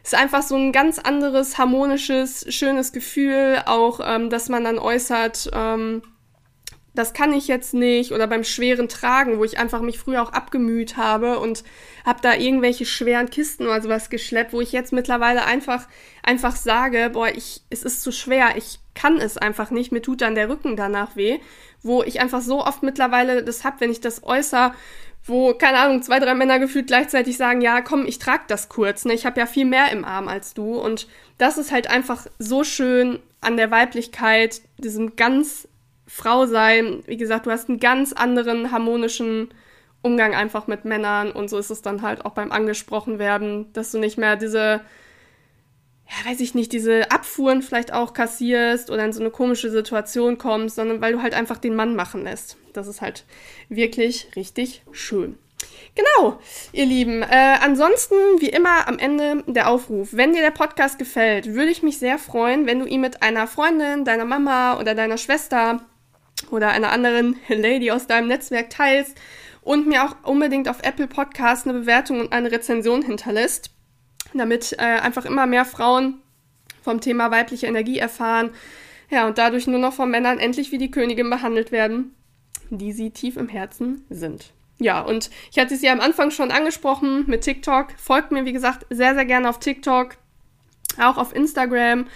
ist 0.03 0.15
einfach 0.15 0.41
so 0.41 0.55
ein 0.55 0.71
ganz 0.71 0.99
anderes, 0.99 1.57
harmonisches, 1.57 2.45
schönes 2.49 2.91
Gefühl, 2.91 3.61
auch 3.65 3.99
ähm, 4.03 4.29
dass 4.29 4.49
man 4.49 4.63
dann 4.63 4.79
äußert, 4.79 5.51
ähm, 5.53 6.01
das 6.93 7.13
kann 7.13 7.31
ich 7.33 7.47
jetzt 7.47 7.73
nicht 7.73 8.11
oder 8.11 8.27
beim 8.27 8.43
schweren 8.43 8.89
Tragen, 8.89 9.37
wo 9.37 9.45
ich 9.45 9.59
einfach 9.59 9.81
mich 9.81 9.97
früher 9.97 10.21
auch 10.21 10.33
abgemüht 10.33 10.97
habe 10.97 11.39
und 11.39 11.63
habe 12.05 12.19
da 12.21 12.35
irgendwelche 12.35 12.85
schweren 12.85 13.29
Kisten 13.29 13.63
oder 13.63 13.81
sowas 13.81 14.09
geschleppt, 14.09 14.51
wo 14.51 14.59
ich 14.59 14.73
jetzt 14.73 14.91
mittlerweile 14.91 15.45
einfach 15.45 15.87
einfach 16.21 16.55
sage, 16.55 17.11
boah, 17.13 17.29
ich 17.29 17.61
es 17.69 17.83
ist 17.83 18.01
zu 18.01 18.11
schwer, 18.11 18.57
ich 18.57 18.79
kann 18.93 19.17
es 19.17 19.37
einfach 19.37 19.71
nicht, 19.71 19.91
mir 19.91 20.01
tut 20.01 20.21
dann 20.21 20.35
der 20.35 20.49
Rücken 20.49 20.75
danach 20.75 21.15
weh, 21.15 21.39
wo 21.81 22.03
ich 22.03 22.19
einfach 22.19 22.41
so 22.41 22.65
oft 22.65 22.83
mittlerweile 22.83 23.43
das 23.43 23.63
hab, 23.63 23.81
wenn 23.81 23.91
ich 23.91 24.01
das 24.01 24.23
äußere, 24.23 24.73
wo 25.23 25.53
keine 25.53 25.79
Ahnung, 25.79 26.01
zwei, 26.01 26.19
drei 26.19 26.33
Männer 26.33 26.59
gefühlt 26.59 26.87
gleichzeitig 26.87 27.37
sagen, 27.37 27.61
ja, 27.61 27.81
komm, 27.81 28.05
ich 28.05 28.19
trag 28.19 28.47
das 28.47 28.69
kurz, 28.69 29.05
ne? 29.05 29.13
Ich 29.13 29.25
habe 29.25 29.39
ja 29.39 29.45
viel 29.45 29.65
mehr 29.65 29.91
im 29.91 30.03
Arm 30.03 30.27
als 30.27 30.53
du 30.53 30.79
und 30.79 31.07
das 31.37 31.57
ist 31.57 31.71
halt 31.71 31.89
einfach 31.89 32.25
so 32.39 32.63
schön 32.63 33.19
an 33.39 33.57
der 33.57 33.71
Weiblichkeit, 33.71 34.61
diesem 34.77 35.15
ganz 35.15 35.67
Frau 36.07 36.45
sein. 36.45 37.03
Wie 37.05 37.17
gesagt, 37.17 37.45
du 37.45 37.51
hast 37.51 37.69
einen 37.69 37.79
ganz 37.79 38.13
anderen 38.13 38.71
harmonischen 38.71 39.49
Umgang 40.01 40.33
einfach 40.33 40.67
mit 40.67 40.85
Männern 40.85 41.31
und 41.31 41.49
so 41.49 41.57
ist 41.57 41.69
es 41.69 41.81
dann 41.81 42.01
halt 42.01 42.25
auch 42.25 42.31
beim 42.31 42.51
angesprochen 42.51 43.19
werden, 43.19 43.71
dass 43.73 43.91
du 43.91 43.99
nicht 43.99 44.17
mehr 44.17 44.35
diese, 44.35 44.81
ja, 46.11 46.29
weiß 46.29 46.41
ich 46.41 46.55
nicht, 46.55 46.73
diese 46.73 47.09
Abfuhren 47.09 47.61
vielleicht 47.61 47.93
auch 47.93 48.13
kassierst 48.13 48.89
oder 48.89 49.05
in 49.05 49.13
so 49.13 49.21
eine 49.21 49.29
komische 49.29 49.71
Situation 49.71 50.37
kommst, 50.37 50.75
sondern 50.75 50.99
weil 50.99 51.13
du 51.13 51.21
halt 51.21 51.33
einfach 51.33 51.57
den 51.57 51.75
Mann 51.75 51.95
machen 51.95 52.23
lässt. 52.23 52.57
Das 52.73 52.87
ist 52.87 53.01
halt 53.01 53.25
wirklich 53.69 54.27
richtig 54.35 54.83
schön. 54.91 55.37
Genau, 55.95 56.39
ihr 56.73 56.85
Lieben. 56.85 57.21
Äh, 57.21 57.57
ansonsten, 57.61 58.15
wie 58.39 58.49
immer, 58.49 58.87
am 58.87 58.97
Ende 58.97 59.43
der 59.47 59.69
Aufruf. 59.69 60.09
Wenn 60.11 60.33
dir 60.33 60.41
der 60.41 60.51
Podcast 60.51 60.97
gefällt, 60.97 61.53
würde 61.53 61.71
ich 61.71 61.83
mich 61.83 61.97
sehr 61.97 62.17
freuen, 62.17 62.65
wenn 62.65 62.79
du 62.79 62.85
ihn 62.85 63.01
mit 63.01 63.21
einer 63.21 63.47
Freundin, 63.47 64.03
deiner 64.03 64.25
Mama 64.25 64.79
oder 64.79 64.95
deiner 64.95 65.17
Schwester 65.17 65.81
oder 66.49 66.69
einer 66.69 66.91
anderen 66.91 67.37
Lady 67.47 67.91
aus 67.91 68.07
deinem 68.07 68.27
Netzwerk 68.27 68.69
teilst 68.69 69.17
und 69.61 69.87
mir 69.87 70.03
auch 70.03 70.15
unbedingt 70.27 70.67
auf 70.67 70.81
Apple 70.81 71.07
Podcast 71.07 71.67
eine 71.67 71.79
Bewertung 71.79 72.19
und 72.19 72.33
eine 72.33 72.51
Rezension 72.51 73.03
hinterlässt, 73.03 73.71
damit 74.33 74.73
äh, 74.73 74.99
einfach 74.99 75.25
immer 75.25 75.45
mehr 75.45 75.65
Frauen 75.65 76.21
vom 76.81 77.01
Thema 77.01 77.31
weibliche 77.31 77.67
Energie 77.67 77.99
erfahren. 77.99 78.51
Ja, 79.09 79.27
und 79.27 79.37
dadurch 79.37 79.67
nur 79.67 79.79
noch 79.79 79.93
von 79.93 80.09
Männern 80.09 80.39
endlich 80.39 80.71
wie 80.71 80.77
die 80.77 80.91
Königin 80.91 81.29
behandelt 81.29 81.71
werden, 81.71 82.15
die 82.69 82.93
sie 82.93 83.11
tief 83.11 83.37
im 83.37 83.49
Herzen 83.49 84.05
sind. 84.09 84.53
Ja, 84.79 85.01
und 85.01 85.29
ich 85.51 85.59
hatte 85.59 85.75
ja 85.75 85.91
am 85.91 85.99
Anfang 85.99 86.31
schon 86.31 86.49
angesprochen 86.49 87.25
mit 87.27 87.41
TikTok. 87.41 87.87
Folgt 87.97 88.31
mir, 88.31 88.45
wie 88.45 88.53
gesagt, 88.53 88.87
sehr, 88.89 89.13
sehr 89.13 89.25
gerne 89.25 89.49
auf 89.49 89.59
TikTok, 89.59 90.15
auch 90.99 91.17
auf 91.17 91.35
Instagram. 91.35 92.07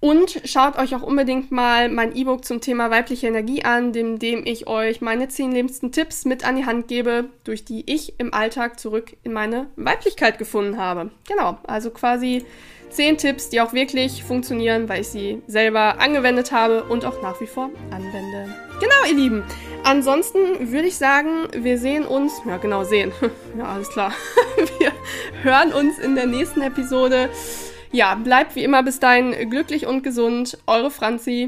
Und 0.00 0.42
schaut 0.44 0.78
euch 0.78 0.94
auch 0.94 1.02
unbedingt 1.02 1.50
mal 1.50 1.88
mein 1.88 2.14
E-Book 2.14 2.44
zum 2.44 2.60
Thema 2.60 2.90
weibliche 2.90 3.26
Energie 3.26 3.64
an, 3.64 3.92
dem, 3.92 4.20
dem 4.20 4.46
ich 4.46 4.68
euch 4.68 5.00
meine 5.00 5.28
zehn 5.28 5.50
liebsten 5.50 5.90
Tipps 5.90 6.24
mit 6.24 6.46
an 6.46 6.56
die 6.56 6.66
Hand 6.66 6.86
gebe, 6.86 7.30
durch 7.42 7.64
die 7.64 7.82
ich 7.92 8.18
im 8.20 8.32
Alltag 8.32 8.78
zurück 8.78 9.16
in 9.24 9.32
meine 9.32 9.66
Weiblichkeit 9.74 10.38
gefunden 10.38 10.78
habe. 10.78 11.10
Genau, 11.26 11.58
also 11.66 11.90
quasi 11.90 12.44
zehn 12.90 13.18
Tipps, 13.18 13.48
die 13.48 13.60
auch 13.60 13.72
wirklich 13.72 14.22
funktionieren, 14.22 14.88
weil 14.88 15.00
ich 15.00 15.08
sie 15.08 15.42
selber 15.48 15.98
angewendet 15.98 16.52
habe 16.52 16.84
und 16.84 17.04
auch 17.04 17.20
nach 17.20 17.40
wie 17.40 17.46
vor 17.46 17.70
anwende. 17.90 18.54
Genau, 18.80 18.94
ihr 19.08 19.16
Lieben. 19.16 19.44
Ansonsten 19.82 20.70
würde 20.72 20.88
ich 20.88 20.96
sagen, 20.96 21.48
wir 21.52 21.78
sehen 21.78 22.06
uns, 22.06 22.32
ja 22.46 22.58
genau, 22.58 22.84
sehen. 22.84 23.12
ja, 23.58 23.64
alles 23.64 23.88
klar. 23.88 24.12
wir 24.78 24.92
hören 25.42 25.72
uns 25.72 25.98
in 25.98 26.14
der 26.14 26.26
nächsten 26.26 26.62
Episode. 26.62 27.30
Ja, 27.90 28.14
bleibt 28.14 28.54
wie 28.54 28.64
immer 28.64 28.82
bis 28.82 29.00
dahin 29.00 29.50
glücklich 29.50 29.86
und 29.86 30.02
gesund. 30.02 30.58
Eure 30.66 30.90
Franzi. 30.90 31.30